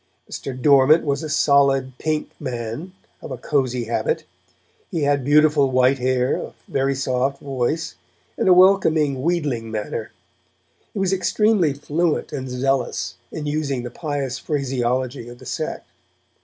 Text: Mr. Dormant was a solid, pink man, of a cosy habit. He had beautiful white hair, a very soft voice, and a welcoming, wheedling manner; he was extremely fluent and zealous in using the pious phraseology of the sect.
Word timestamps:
Mr. 0.27 0.59
Dormant 0.59 1.05
was 1.05 1.21
a 1.21 1.29
solid, 1.29 1.95
pink 1.99 2.31
man, 2.39 2.93
of 3.21 3.29
a 3.29 3.37
cosy 3.37 3.83
habit. 3.83 4.23
He 4.89 5.03
had 5.03 5.23
beautiful 5.23 5.69
white 5.69 5.99
hair, 5.99 6.37
a 6.37 6.53
very 6.67 6.95
soft 6.95 7.39
voice, 7.39 7.93
and 8.35 8.47
a 8.49 8.53
welcoming, 8.55 9.21
wheedling 9.21 9.69
manner; 9.69 10.11
he 10.93 10.97
was 10.97 11.13
extremely 11.13 11.73
fluent 11.75 12.33
and 12.33 12.49
zealous 12.49 13.13
in 13.31 13.45
using 13.45 13.83
the 13.83 13.91
pious 13.91 14.39
phraseology 14.39 15.29
of 15.29 15.37
the 15.37 15.45
sect. 15.45 15.85